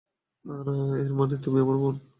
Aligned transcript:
আর 0.45 0.67
এর 0.97 1.11
মানে 1.13 1.35
তুমি 1.43 1.57
আমার 1.61 1.77
বোন। 1.77 1.95